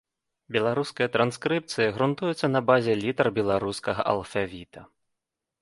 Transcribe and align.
Беларуская 0.55 1.07
транскрыпцыя 1.15 1.93
грунтуецца 1.97 2.47
на 2.55 2.61
базе 2.71 2.97
літар 3.03 3.27
беларускага 3.39 4.01
алфавіта. 4.15 4.81